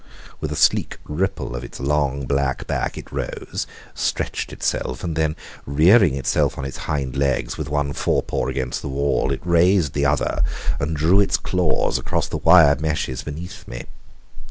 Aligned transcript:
With 0.39 0.51
a 0.51 0.55
sleek 0.55 0.97
ripple 1.03 1.55
of 1.55 1.63
its 1.63 1.79
long, 1.79 2.25
black 2.25 2.65
back 2.65 2.97
it 2.97 3.11
rose, 3.11 3.67
stretched 3.93 4.51
itself, 4.51 5.03
and 5.03 5.15
then 5.15 5.35
rearing 5.67 6.15
itself 6.15 6.57
on 6.57 6.65
its 6.65 6.77
hind 6.89 7.15
legs, 7.15 7.55
with 7.55 7.69
one 7.69 7.93
forepaw 7.93 8.49
against 8.49 8.81
the 8.81 8.89
wall, 8.89 9.31
it 9.31 9.45
raised 9.45 9.93
the 9.93 10.07
other, 10.07 10.41
and 10.79 10.97
drew 10.97 11.19
its 11.19 11.37
claws 11.37 11.99
across 11.99 12.27
the 12.27 12.37
wire 12.37 12.75
meshes 12.79 13.21
beneath 13.21 13.67
me. 13.67 13.85